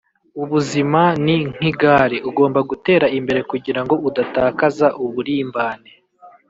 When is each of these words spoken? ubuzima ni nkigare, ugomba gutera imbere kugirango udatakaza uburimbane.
ubuzima 0.43 1.01
ni 1.25 1.35
nkigare, 1.53 2.17
ugomba 2.29 2.59
gutera 2.69 3.05
imbere 3.17 3.39
kugirango 3.51 3.93
udatakaza 4.09 4.87
uburimbane. 5.03 5.91